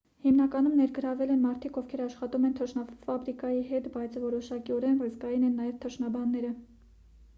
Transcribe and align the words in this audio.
հիմնականում 0.21 0.77
ներգրավել 0.77 1.33
են 1.33 1.41
մարդիկ 1.47 1.77
ովքեր 1.81 2.03
աշխատում 2.05 2.47
են 2.49 2.55
թռչնաֆաբրիկայի 2.59 3.61
հետ 3.73 3.91
բայց 3.99 4.17
որոշակիորեն 4.25 4.99
ռիսկային 5.07 5.49
են 5.51 5.55
նաև 5.61 5.77
թռչնաբանները 5.85 6.51